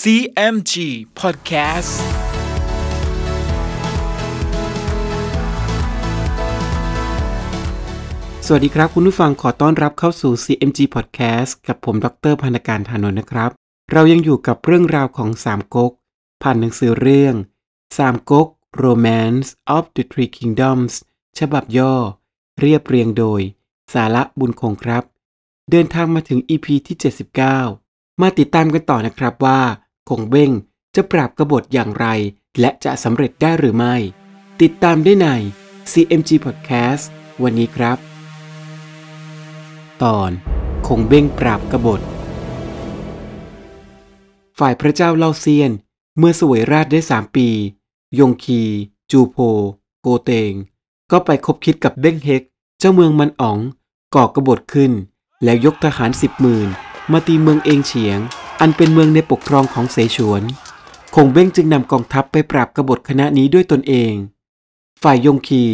[0.00, 0.74] CMG
[1.20, 1.92] Podcast
[8.46, 13.50] สวัสดีครับ คุณผู้ฟังขอต้อนรับเข้าสู่ CMG Podcast กับผมดรพานการธานนท์นะครับ
[13.92, 15.92] เรายังอยู่กับเรื่องราวของสามก๊ก
[16.42, 17.34] ผ่านหนังสือเรื่อง
[17.98, 18.48] สามก๊ก
[18.84, 20.92] Romance of the Three Kingdoms
[21.38, 21.94] ฉบับย่อ
[22.60, 23.40] เรียบเรียงโดย
[23.94, 25.04] สาระบุญคงครับ
[25.70, 26.96] เดินทางมาถึง EP ที่
[27.60, 29.60] 79 มาติดตามกันต่อนะครับว่า
[30.08, 30.50] คงเบ้ง
[30.94, 32.06] จะปราบกบฏอย่างไร
[32.60, 33.94] และจะสำเร็จได้หรือไม่
[34.62, 35.28] ติดตามได้ใน
[35.92, 37.04] CMG Podcast
[37.42, 37.98] วันนี้ครับ
[40.02, 40.30] ตอน
[40.86, 42.00] คงเบ้งปราบกบฏ
[44.58, 45.70] ฝ่ายพระเจ้าเล่าเซียน
[46.18, 47.48] เมื่อสวยราชได้สามปี
[48.18, 48.62] ยงคี
[49.10, 49.36] จูโพ
[50.00, 50.52] โกเตง
[51.10, 52.42] ก็ไปคบคิดกับเบ้งเฮก
[52.78, 53.58] เจ้าเมืองมันอ๋อง
[54.14, 54.92] ก่อกบฏขึ้น
[55.44, 56.68] แล้วยกทหารสิบหมื่น
[57.12, 58.20] มาตีเมืองเองเฉียง
[58.64, 60.42] อันเป็นเมืองในปกครองของเสฉวน
[61.14, 64.12] คงเบ้งจึงนำกองทัพไปปราบกบฏคณะนี้ด้วยตนเอง
[65.02, 65.64] ฝ่ายยงคี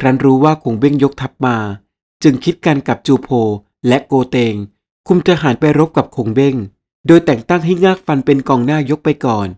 [0.00, 1.56] ครั้นรู้ว่าคงเบ้งยกทัพมา
[2.22, 3.28] จึงคิดกันกับจูโพ
[3.88, 4.54] และโกเตง
[5.08, 6.56] คุมทหารไปรบกับคงเบ้ง
[7.06, 9.48] โดยแต่งตั้งให้งากฟันเป็นกองหน้ายกไปก่อน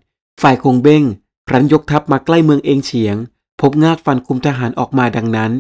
[0.43, 1.05] ฝ่ายคงเบ้ง
[1.49, 3.17] ครั้นยกทัพมาใกล้เมืองเองเฉียง
[3.61, 5.53] พบงากฟันคุมทหารออกมาดังนั้น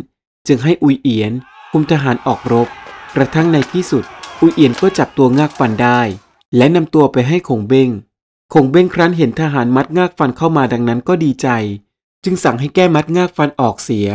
[0.46, 1.32] จึงให้อุยเอียน
[1.72, 2.68] คุมทหารออกรบ
[3.16, 4.04] กระทั่งในที่สุด
[4.40, 6.00] อุยเอียนก็จับตัวงากฟันได้
[6.56, 7.90] และนำตัวไปให้คงเบ้ง
[8.52, 11.48] คงเบ้งครั้นเห็นทหารมัดงากฟันเข้ามาดังนั้นก็ดีใจ
[12.24, 14.08] จึงสั่งให้แก้มัดงากฟันออกเสีย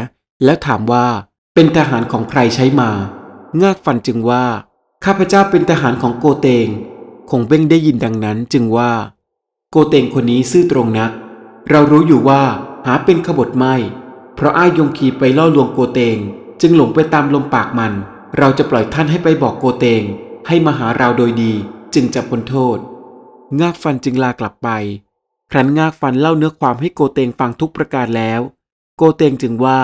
[0.44, 1.06] แล้วถามว่า
[1.56, 2.90] เป็นทหารของใครใช้มา
[3.62, 4.46] งากฟันจึงว่า
[5.06, 6.68] ข้าพเจ้าเป็นทหารของโกเตง
[7.30, 8.92] คงเบ้งได้ยินดังนั้นจึงว่า
[9.72, 11.12] โกเตงคนนี้ซื่อตรงนัก
[11.70, 12.42] เรารู้อยู่ว่า
[12.86, 13.76] หาเป็นขบฏไม่
[14.36, 16.18] เพราะอ้ายยงคีไปล่อลวงโกเตง
[16.62, 17.94] จึงหลงไปตามลมปากมัน
[18.38, 20.02] เราจะปล่อยท่านให้ไปบอกโกเตง
[20.48, 21.54] ให้มาหาเราโดยดี
[21.94, 22.78] จึงจะพ้นโทษ
[23.60, 24.70] งากฟันจึงลากลับไป
[25.52, 28.42] ครั้นงากฟันเล่าเนื้อความให้โกเตงฟังทุกประการแล้ว
[28.98, 29.80] โกเตงจึงว่า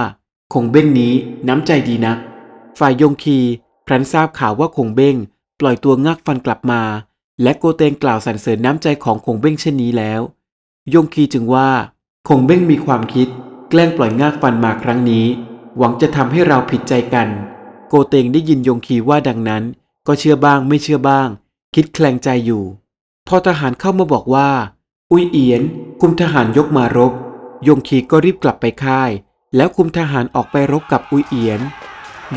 [0.54, 1.14] คงเบ้งนี้
[1.48, 2.18] น้ำใจดีนัก
[2.80, 3.40] ฝ่ายยงคี
[3.88, 5.16] ครั้นทราบข่าวว่าคงเบ้ง
[5.60, 6.82] ปล่อยตัวงากฟันกลับมา
[7.42, 10.22] และโกเตงกล่าวสรรเสริญน้ำใจของคงเบ้งเช่นนี้แล้ว
[10.94, 11.70] ยงคีจึงว่า
[12.28, 13.28] คงเบ้งมีความคิด
[13.70, 15.26] แกล้งปล่อยงากฟันมาครั้งนี้
[15.78, 17.28] หวังจะทำให้เราผิดใจกัน
[17.90, 19.64] โกเตงได้ยินยงคีว่าดังนั้น
[20.08, 21.28] ก็เชื่อบ้างไม่เชื่อบ้าง
[21.80, 22.64] คิดแคลงใจอยู่
[23.28, 24.50] พอทหารเข้ามาบอกว่า
[25.12, 25.62] อุยเอียน
[26.02, 27.14] คุมทหารยกมารบ
[27.68, 29.12] ยงคีก็รีบกลับไปค่าย
[29.56, 31.60] แล้วคุมทหารออกไปรบกับอุยเอียน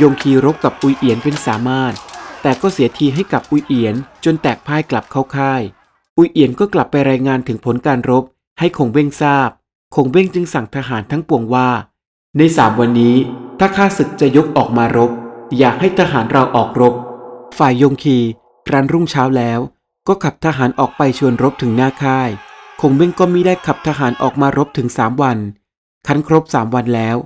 [0.01, 1.93] ยงคีรบกับอุยเอียนเป็นสามารถ
[2.43, 3.95] แต่ก็เสียทีให้กับอุยเอียน
[4.25, 5.63] จนแตกพ่ายกลับเข้าค่าย
[6.17, 8.25] อุยเอียนก็กลับไปรายงานถึงผลการรบ
[8.59, 9.51] ให้คงเบ้งทราบ
[9.95, 11.69] คงเบ้งจึงสั่งทหารทั้งปวงว่า
[12.37, 13.17] ในสามวันนี้
[13.59, 15.11] ถ้าข้าศึกจะยกออกมารบ
[15.59, 16.95] อยากให้ทหารเราออกรบ
[17.59, 18.19] ฝ่ายยงคี
[18.69, 19.61] ครั้นรุ่งเช้าแล้ว
[20.09, 22.31] ก็ขับทหารออกไปชวนรบถึงหน้าค่าย
[22.81, 25.39] คงเบ้งก็มิได้ขับทหารออกมารบถึงสามวัน
[26.07, 27.17] คันครบสามวันแล้ว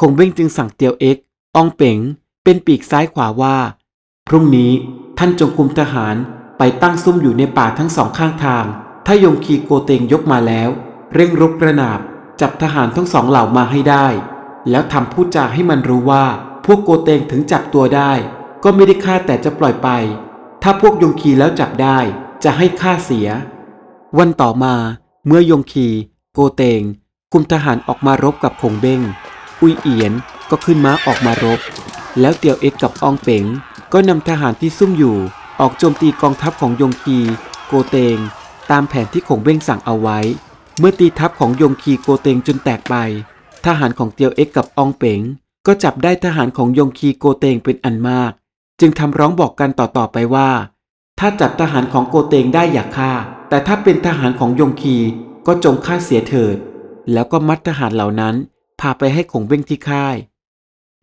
[0.00, 1.16] คงเบ้งจึงสั่งเตียวเอ็ก
[1.56, 1.98] อองเป๋ง
[2.44, 3.56] เป็นปีกซ้ายขวาว่า
[4.28, 4.72] พรุ่งนี้
[5.18, 6.16] ท่านจงคุมทหาร
[6.58, 8.64] ไปตั้งซุ่มอยู่ในป่าทั้งสองข้างทาง
[9.06, 10.68] ถ้ายงคีโกเตงยกมาแล้ว
[11.14, 12.00] เร่งรบกระนาบ
[12.40, 14.06] จับทหารทั้งสองเหล่ามาให้ได้
[14.70, 16.24] แล้วทำพูดจาให้มันรู้ว่า
[16.64, 18.12] พวกโกเตงถึงจับตัวได้
[18.64, 19.88] ก็ไม่ได้ฆ่าแต่จะปล่อยไป
[20.62, 21.98] ถ้าพวกยงคีแล้วจับได้
[22.44, 23.28] จะให้ฆ่าเสีย
[24.18, 24.74] วันต่อมา
[25.26, 25.88] เมื่อยงคี
[26.34, 26.82] โกเตง
[27.32, 29.00] คุมทหารออกมารบกับคงเบ้ง
[29.60, 30.12] อุยเอียน
[30.50, 31.60] ก็ขึ้นม้าออกมารบ
[32.20, 33.44] แล้วเตียวเอ็กกับอองเป๋ง
[33.92, 35.16] ก็นำทหารที่ซุ่มอยู่
[35.60, 37.18] ออกโจมตีกองทัพของยงคี
[37.66, 38.16] โกเตง
[38.70, 40.18] ตามแผนที่คงเบ้งสั่งเอาไว้
[40.78, 42.94] เมื่อตีทัพของยงคีโกเตงจนแตกไป
[43.66, 45.20] ทหารของเตียวเอ็กกับอองเป๋ง
[45.66, 48.32] ก็จับได้ทหารของยงคีโกเตงเป็นอันมาก
[48.80, 50.50] จึงทำร้องบอกกันต่อๆไปว่า
[51.18, 53.12] ถ้าจับทหารของโกเตงได้อย่าฆ่า
[53.48, 54.96] แต่ถ้าเป็นทหารของยงคี
[55.46, 56.56] ก็จงฆ่าเสียเถิด
[57.12, 58.34] แล้วก็มัดทหารเหล่านั้น
[58.80, 60.16] พาไปให้คงเบ้งที่ค่าย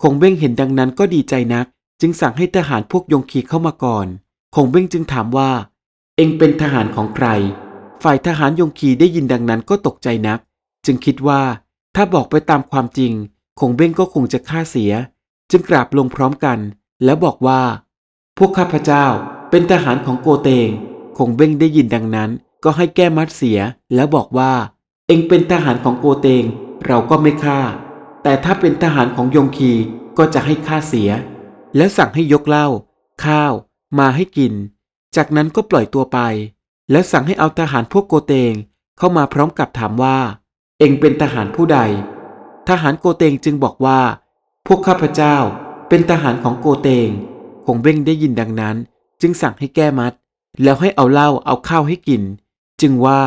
[0.02, 1.66] คงเบ้งเห็นดังนั้นก็ดีใจนัก
[2.02, 4.08] จึงสั่งให้ทหารพวกยงคีเข้ามาก่อน
[4.56, 5.52] คงเบ้งจึงถามว่า
[6.16, 7.28] เองเป็นทหารของใคร
[8.04, 10.40] ฝ่ายทหารยงคีได้ยินดังนั้นก็ตกใจนัก
[10.86, 11.42] จึงคิดว่า
[11.96, 13.13] ถ้าบอกไปตามความจริง
[13.60, 14.94] คงเบ้งก็คงจะฆ่าเสีย
[15.51, 16.60] จึงกราบลงพร้อมกัน
[17.04, 17.62] แล้วบอกว่า
[18.38, 19.06] พวกข้าพเจ้า
[19.50, 20.70] เป็นทหารของโกเตง
[21.18, 22.30] คงเบ้งได้ยินดังนั้น
[22.64, 23.60] ก็ให้แก้มัดเสีย
[23.96, 24.52] แล้วบอกว่า
[25.08, 26.44] เองเป็นทหารของโกเตง
[26.86, 27.60] เราก็ไม่ฆ่า
[28.24, 29.72] แต่ถ้าเป็นทหารของยงคี
[30.18, 31.10] ก็จะให้ฆ่าเสีย
[31.76, 32.68] แล้วสั่งให้ยกเหล้า
[33.26, 33.54] ข้าว
[34.00, 34.54] มาให้กิน
[35.16, 36.20] จากนั้นก็ปล่อยตัวไป
[36.92, 38.54] แล้วสั่งให้เอาทหารพวกโกเตง
[38.98, 40.18] เข้ามาพร้อมกับถามว่า
[40.80, 41.80] เองเป็นทหารผู้ใด
[42.70, 44.00] ทหารโกเตงจึงบอกว่า
[44.68, 45.36] พวกข้าพเจ้า
[45.89, 47.10] เป็นทหารของโกเตง
[47.66, 48.75] คงเบ้งได้ยินดังนั้น
[49.22, 50.13] จึงสั่งให้แก้มัด
[50.63, 52.22] แล้วให้เอาเหล้าเอาข้าวให้กิน
[52.81, 53.22] จึงว่า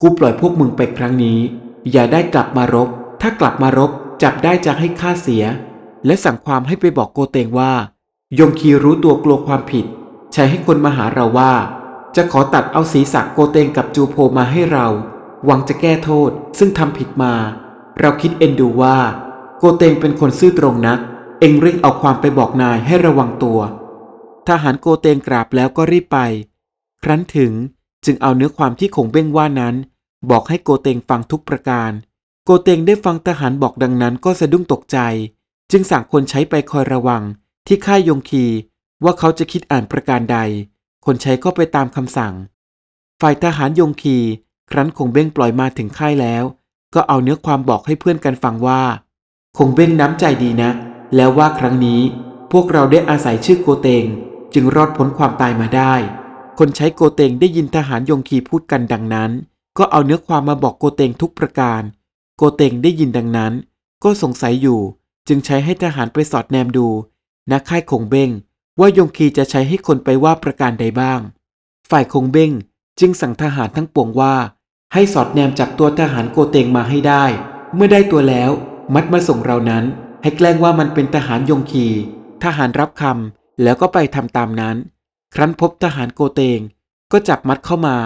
[0.00, 1.38] กูปล่อยพวกมึงไปครั้งนี้
[1.90, 2.88] อย่าได้กลับมารบ
[3.20, 3.90] ถ้ากลับมารบ
[4.22, 5.44] จับได้จะให้ค่าเสีย
[6.06, 7.72] และสั่งความให้ไปบอกโกเตงว่า
[8.38, 9.86] ยงคีรู้ตัวกลัวความผิด
[10.32, 11.52] ใช้ให้คนมาหาเราว่า
[12.16, 14.86] จะขอตัดเอาศีรษะโกเตงกับจูโพมาให้เรา
[15.44, 17.34] หวังจะแก้โทษซึ่งทำผิดมา
[18.00, 18.96] เราคิดเอ็นดูว่า
[19.58, 20.98] โกเตงเป็นคนซื่อตรงนัก
[21.44, 23.58] องเร่งเอาความไปบอกนายให้ระวังตัว
[24.48, 26.18] ทหารโกเตงกราบแล้วก็รีบไป
[27.02, 27.52] ครั้นถึง
[28.04, 29.74] จึงเอาเนื้อความที่คงเบ้งว่านั้น
[30.30, 31.90] บอกให้โกเตงฟังทุกประการ
[32.44, 34.98] โกเตงได้ฟังทหารบอกดังนั้นก็สะดุ้งตกใจ
[35.70, 37.22] จึงสั่งคนใช้ไปคอยระวัง
[37.66, 38.44] ที่ค่ายยงคี
[39.04, 40.38] ว่าเขาจะคิดอ่านประการใด
[41.04, 42.34] คนใช้ก็ไปตามคำสั่ง
[43.20, 44.18] ฝ่ายทหารยงคี
[44.70, 46.44] ครั้นคงเบ้งปล่อยมาถึงค่ายแล้ว
[46.94, 48.82] ก็เอาเนื้อความบอกให้เพื่อนกันฟังว่า
[49.56, 50.70] คงเบ้งน้ำใจดีนะ
[51.16, 52.00] แล้วว่าครั้งนี้
[52.52, 54.04] พวกเราได้อาศัยชื่อโกเตง
[54.54, 55.94] จึงรอดพ้นความตายมาได้
[56.58, 59.30] คนใช้โกเตงได้ยินทหารยงคีพูดกันดังนั้น
[59.78, 61.82] ก็เอาเนื้อความมาบอกโกเตงทุกประการ
[62.36, 63.52] โกเตงได้ยินดังนั้น
[64.04, 64.80] ก็สงสัยอยู่
[65.28, 66.88] จึงใช้ให้ทหารไปสอดแนมดู
[67.50, 68.30] ณค่ายคงเบ้ง
[68.80, 71.20] ว่ายงคีจะใช้ให้คนไปว่าประการใดบ้าง
[71.90, 72.52] ฝ่ายคงเบ้ง
[73.00, 74.34] จึงสั่งทหารทั้งปวงว่า
[74.92, 77.24] ให้สอดแนมจับตัวทหารโกเตงมาให้ได้
[77.74, 78.50] เมื่อได้ตัวแล้ว
[78.94, 79.84] มัดมาส่งเรานั้น
[80.24, 81.86] ให้แกล้งว่ามันเป็นทหารยงคี
[82.44, 84.76] ทหารรับคำแล้วก็ไปทำตามนั้น
[85.34, 86.60] ครั้นพบทหารโกเตง
[87.12, 87.96] ก็จับมัดเข้ามา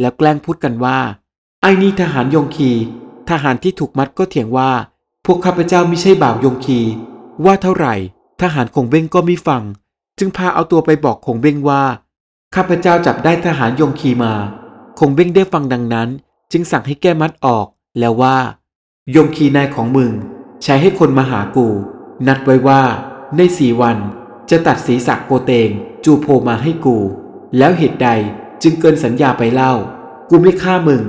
[0.00, 0.98] แล้วแกล้งพูดกันว่า
[1.62, 2.70] ไอ้นี่ทหารยงคี
[3.30, 4.70] ทหารที่ถูกมัดก็เถียงว่า
[5.24, 6.80] พวกข้าพเจ้าไม่ใช่บ่าวยงคี
[7.44, 7.94] ว่าเท่าไหร่
[8.40, 9.62] ทหารคงเบ้งก็ไม่ฟัง
[10.18, 11.82] จึงพาเอาตัวไปบอกคงเบ้งว่า
[12.54, 14.32] ข้าพเจ้าจับได้ทหารยงคีมา
[14.98, 16.08] คงเบ้งได้ฟังดังนั้น
[16.52, 17.66] จึงสั่งให้แก้มัดออก
[17.98, 18.36] แล้วว่า
[19.14, 20.12] ยงคีนายของมึง
[20.62, 21.68] ใช้ให้คนมาหากู
[22.26, 22.82] นัดไว้ว่า
[23.36, 23.98] ในสี่วัน
[24.50, 25.70] จะตัดศีรษะโกเตง
[26.04, 26.98] จูโพมาให้กู
[27.58, 28.08] แล้วเหตุใด
[28.62, 29.72] จึงเกินสัญญาไปเล่า
[30.30, 31.02] กูไม่ฆ่ามึง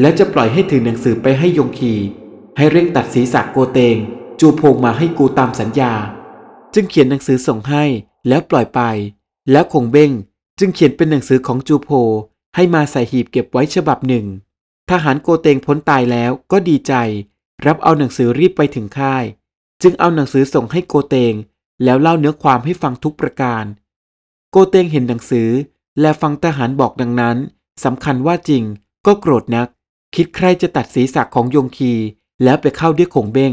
[0.00, 1.94] แล้วจะปล่อยให้ถือหนังสือไปให้ยงคี
[2.56, 3.96] ให้เร่งตัดศีรษะโกเตง
[4.40, 5.92] จูโพมาให้กูตามสัญญา
[6.74, 7.84] จึงเขียนหนังสือส่งให้
[8.28, 8.80] แล้วปล่อยไป
[9.50, 10.12] แล้วคงเบ้ง
[10.58, 11.90] จึงเขียนเป็นหนังสือของจูโพ
[12.54, 14.26] ให้มาใส่หีบเก็บไว้ฉบับหนึ่ง
[14.90, 16.92] ทหารโกเตงพ้นตายแล้วก็ดีใจ
[17.66, 19.24] รับเอาหนังสือรีบไปถึงค่าย
[19.82, 21.34] จึงเอาหนังสือส่งให้โกเตง
[21.84, 23.64] แล้วเล่าเนื้อความให้ฟังทุกประการ
[24.50, 25.48] โกเตงเห็นหนังสือ
[26.00, 27.36] และฟังทหารบอกดังนั้น
[27.84, 28.62] สำคัญว่าจริง
[29.06, 29.68] ก็โกรธนัก
[30.14, 31.92] คิดใครจะตัดศีรษะของยงคี
[32.42, 33.52] แล้วไปเข้าด้วยคงเบ้ง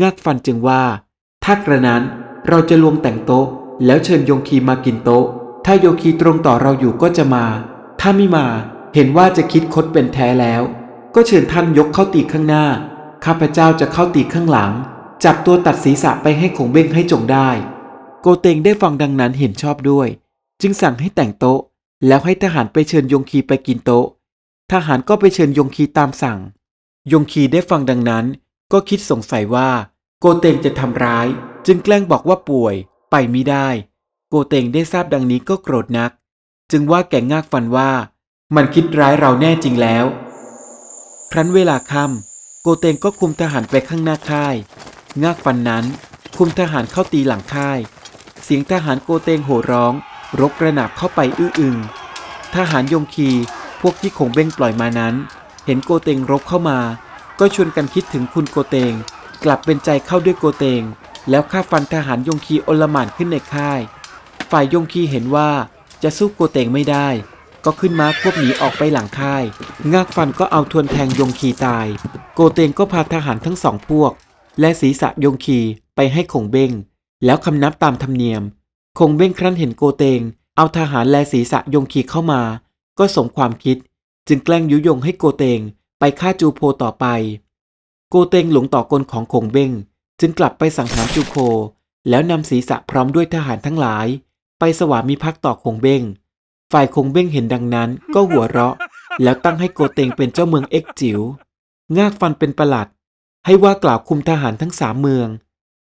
[0.00, 0.82] งากฟันจึงว่า
[1.44, 2.02] ถ้ากระนั้น
[2.48, 3.46] เราจะลวงแต่งโต๊ะ
[3.86, 5.24] แล้วเชิญยงคีมากินโต๊ะ
[5.64, 7.44] ถ้าโยคีตรงต่อเราอยู่ก็จะมา
[8.00, 8.46] ถ้าไม่มา
[8.94, 10.62] เห็นว่าจะคิดคดเป็นแท้แล้ว
[11.14, 12.64] ก็เชิญท่านยกเข้าตีข้างหน้า
[13.24, 14.72] ข้าพเจ้าจะเข้าตีข้างหลัง
[15.24, 17.50] จับตัวตัดศีรษะไปให้คงเบ้งให้จงได้
[18.22, 20.08] โกเตงได้ฟังดังนั้นเห็นชอบด้วย
[20.60, 21.60] จึงสั่งให้แต่งโต๊ะ
[22.06, 24.06] แล้วให้ทหารไปเชิญยงคีไปกินโต๊ะ
[24.72, 26.38] ทหารก็ไปเชิญยงคีตามสั่ง
[27.12, 28.24] ยงคีได้ฟังดังนั้น
[28.72, 29.68] ก็คิดสงสัยว่า
[30.20, 31.26] โกเตงจะทำร้าย
[31.66, 32.74] จึงแกล้งบอกว่าป่วย
[33.10, 33.68] ไปไมิได้
[34.28, 36.10] โกเตงได้ทราบดังนี้ก็โกรธนัก
[36.70, 37.90] จึงว่าแก่งากฟันว่า
[38.56, 40.04] มันคิดร้ายเราแน่จริงแล้ว
[41.32, 42.27] ครั้นเวลาค่ำ
[42.62, 44.56] โกเตงก็คุมทหารไปข้างหน้าค่าย
[45.22, 45.84] งากฟันนั้น
[46.36, 47.78] คุมทหารเข้าตีหลังค่าย
[48.44, 49.92] เสียงทหารโกเตงโห่ร้อง
[50.40, 51.76] รบกระหนาบเข้าไปอื้ออึง
[52.54, 53.30] ทหารยงคี
[53.80, 55.14] พวกที่คงเบ้งปล่อยมานั้น
[55.66, 56.78] เห็นโกเตงรบเข้ามา
[57.38, 58.92] ก็ชวนกันคิดถึงคุณโกเตง
[59.44, 60.82] กลับเป็นใจเข้าด้วยโกเตง
[61.30, 63.80] แล้วฆ่าฟันทหารยงคีโอลหม่านขึ้นในค่าย
[64.50, 65.50] ฝ่ายยงคีเห็นว่า
[66.02, 67.08] จะสู้โกเตงไม่ได้
[67.64, 69.44] ก็ขึ้นม้าควบหนีออกไปหลังค่าย
[69.92, 71.86] งากฟันก็เอาทวนแทงยงคีตาย
[72.34, 74.12] โกเตงก็พาทหารทั้งสองพวก
[74.60, 75.58] และศีรษะยงคี
[75.96, 76.72] ไปให้คงเบ้ง
[77.24, 78.42] แล้วคำนับตามธรรมเนียม
[78.98, 80.20] คงเบ้งครั้นเห็นโกเตง
[80.56, 82.42] เอาทหารและศีรษะยงคีเข้ามา
[82.98, 83.76] ก็สมความคิด
[84.28, 85.60] จึงแกล้งยุยงให้โกเตง
[85.98, 87.06] ไปฆ่าจูโพต่อไป
[88.10, 89.72] โกเตงหลงต่อกลของคงเบ้ง
[90.20, 91.34] จึงกลับไปสังหารจูโพ
[92.08, 94.06] แล้วนำศีรษะพร้อมด้วยทหารทั้งหลาย
[94.58, 96.02] ไปสวามิภักดิ์ต่อคงเบ้ง
[96.72, 98.74] ฝ่ายคงเบ้งเห็นดังนั้นก็หัวเราะ
[99.22, 101.20] แล้วตั้งให้โกเตงเป็นเจ้าเมืองเอ็กจิ๋ว
[101.98, 102.88] งากฟันเป็นประหลัด
[103.46, 105.28] ให้ว่ากล่าวคุมทหารทั้งสามเมือง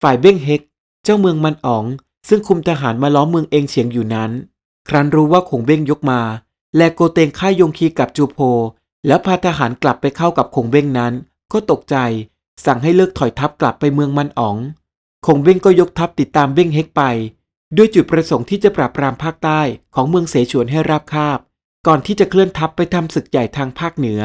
[0.02, 0.62] ฝ่ายเบ้งเฮก
[1.04, 1.86] เจ้าเมืองมันอ๋อง
[2.30, 4.32] ซึ่งคุมทหารมาล้อมเมืองเองเฉียงอยู่นั้น
[4.88, 6.22] ครั้นรู้ว่าคงเบ้งยกมา
[6.78, 8.40] และโกเตงฆ่ายงคีกับจูโพ
[9.08, 11.14] แล้วพาทหารกลับไปเข้ากับคงเบ้งนั้น
[11.52, 11.96] ก็ตกใจ
[12.66, 14.58] สั่งให้เลิกถอยทัพกลับไปเมืองมันอ๋อง
[15.26, 17.04] คงเบ้งก็ยกทัพติดตามเบ้งเฮกไป
[17.76, 19.62] ด้วยจุดประสงค์ที่จะปราบปรามภาคใต้
[19.96, 21.40] ของเมืองเสฉวนให้ราบคาบ
[21.88, 24.22] ก่อนที่จะเคลื่อนทัพไปทำศึกใหญ่ทางภาคเหนือ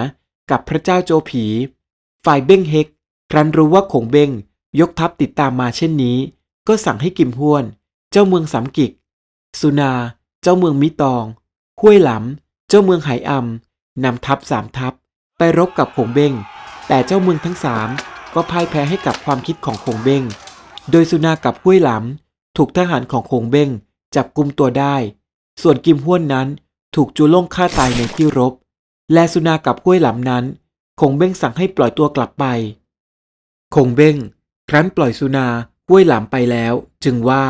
[0.51, 1.45] กับพระเจ้าโจผี
[2.25, 2.87] ฝ่ายเบ้งเฮก
[3.31, 4.31] ครั้นรู้ว่าคงเบ้ง
[4.81, 6.19] ยกทัพติดตามมาเช่นนี้
[6.69, 7.65] ก็สั่งให้กิมห้วน
[8.13, 8.91] เจ้าเมืองสำกิก
[9.61, 9.93] สุนา
[10.43, 11.25] เจ้าเมืองมิตอง
[11.81, 14.93] ห้วยหลำ เจ้าเมืองไหอำนำทัพสามทัพ
[15.39, 16.33] ไปรบกับคงเบ้ง
[16.89, 17.89] แต่เจ้าเมืองทั้งสาม
[18.35, 20.23] ก็พ่ายแพ้ให้กับความคิดของคงเบ้ง
[20.91, 22.22] โดยสุนากับห้วยหลำ
[22.56, 23.71] ถูกทหารของคงเบ้ง
[24.14, 24.97] จับกุมตัวได้
[25.62, 26.49] ส่วนกิมห้วนนั้น
[26.94, 28.52] ถูกจูล่งฆ่าตายในที่รบ
[29.12, 30.44] และสุนากับห้วยหลำนั้น
[31.00, 32.44] คงเบ้งสั่งให้ปล่อยตัวกลับไป
[33.75, 34.16] คงเบ้ง
[34.68, 35.47] ครั้นปล่อยสุนา
[35.88, 37.44] ห้วยหลำไปแล้ว จึงว่า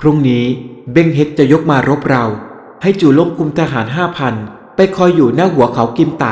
[0.00, 0.44] พรุ่งนี้
[0.92, 2.24] เบ้งเฮกจะยกมารบเรา
[2.82, 4.34] ให้จูล่งคุมทหารห้าพัน
[4.76, 6.26] ไปคอยอยู่หน้าหัวเขากิมไต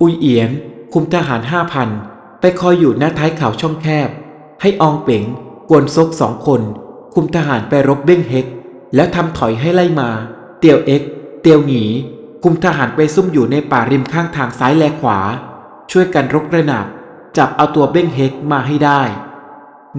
[0.00, 0.50] อุยเอียน
[0.92, 1.88] คุมทหารห้าพัน
[2.40, 4.08] ไปคอยอยู่หน้าท้ายเขาช่องแคบ
[4.60, 5.24] ให้อองเป๋ง
[5.68, 6.60] กวนซกสองคน
[7.20, 8.46] คุมทหารไปรบเบ้งเฮก
[8.94, 10.10] แล้วทำถอยให้ไล่มา
[10.58, 11.02] เตียวเอ็ก
[11.42, 11.84] เตียวหงี
[12.42, 15.18] คุมทหารไปซุ่มอยู่ในป่าริมข้างทางซ้ายและขวา
[15.90, 16.86] ช่วยกันรบกระหนับ
[17.36, 19.00] จับเอาตัวเบ้งเฮกมาให้ได้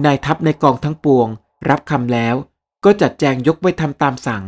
[0.04, 1.28] นายทัพในกองทั้งปวง
[1.68, 2.34] รับคำแล้ว
[2.84, 4.42] ก็จัดแจงยกไปทำตามสั่ง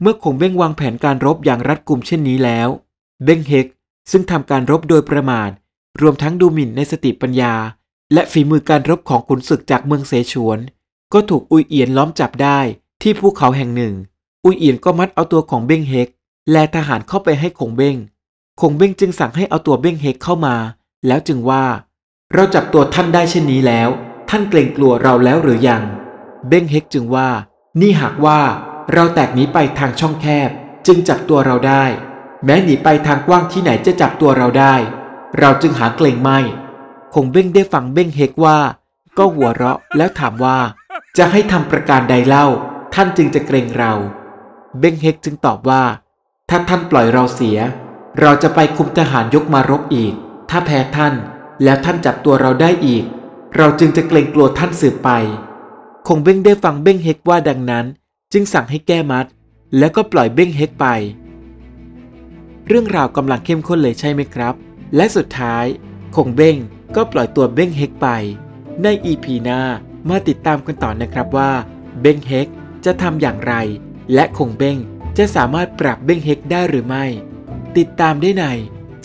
[0.00, 2.68] เมื่อคงเบ้งวางแผนการรบอย่างรัดกุมเช่นนี้แล้ว
[3.24, 3.66] เบ้งเฮก
[4.10, 5.50] ซึ่งทำการรบโดยประมาท
[6.00, 7.54] รวมทั้งดูหมิ่นในสติปัญญา
[8.12, 10.60] และฝีมือการรบของขุนศึกจากเมืองเสฉวน
[11.12, 12.58] ก็ถูกอุยเอียนล้อมจับได้
[13.02, 13.94] ที่ภูเขาแห่งหนึ่ง
[14.44, 16.08] อุยเอียนก็มัดเอาตัวของเบ้งเฮก
[16.52, 17.96] และทหารเข้าไปให้คงเบ้ง
[18.60, 20.56] คงเบ้งจึงสั่งให้เอาตัวเบ้งเฮกเข้ามา
[21.06, 21.64] แล้วจึงว่า
[22.34, 23.88] เราจับตัวท่านได้เช่นนี้แล้ว
[24.28, 25.82] ท่านเกรงกลัวเราแล้วหรือยัง
[26.48, 27.28] เบ้งเฮกจึงว่า
[27.80, 28.40] นี่หากว่า
[28.92, 30.50] เราแตกหนีไปทางช่องแคบ
[30.86, 31.84] จึงจับตัวเราได้
[32.44, 34.74] แม้หนีไปทางกว้างที่ไหนจะจับตัวเราได้
[35.38, 36.38] เราจึงหาเกรงไม่
[37.14, 38.58] คงเบ้งได้ฟังเบ้งเฮกว่า
[39.18, 40.58] ก็หัวเราะแล้วถามว่า
[41.18, 42.46] จะให้ทำประการใดเล่า
[42.94, 43.92] ท่านจึงจะเกรงเรา
[44.78, 45.84] เบ้งเฮกจึงตอบว่า
[46.48, 47.58] ถ้าท่านปล่อยเราเสีย
[48.20, 50.14] เราจะไปคุมทหารยกมารบอีก
[50.50, 51.14] ถ้าแพ้ท่าน
[51.64, 53.04] แล้วท่านจับตัวเราได้อีก
[53.56, 55.10] เราจึงจะเกรงกลัวท่านสืบไป
[56.06, 57.86] คงเบ้งได้ฟังเบ้งเฮกว่าดังนั้น
[58.32, 59.26] จึงสั่งให้แก้มัด
[59.78, 60.86] แล้วก็ปล่อยเบ้งเฮกไป
[62.68, 64.54] เรื่องราวกำลังเข้มข้นเลยใช่ไหมครับ
[64.96, 65.64] และสุดท้าย
[66.16, 66.56] คงเบ้ง
[66.96, 68.08] ก็ปล่อยตัวเบ้งเฮกไป
[68.82, 69.60] ในอีพีหน้า
[70.08, 71.50] มาติดตามกันต่อนะครับว่า
[72.00, 72.48] เบ้งเฮก
[72.84, 73.54] จะทำอย่างไร
[74.14, 74.78] และคงเบ้ง
[75.18, 77.04] จะสามารถปรับเบ้งเฮกได้หรือไม่
[77.78, 78.44] ติดตามได้ใน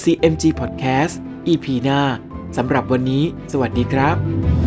[0.03, 1.13] CMG Podcast
[1.47, 2.01] EP หน้า
[2.57, 4.60] สำหรับวันนี้ สวัสดีครับ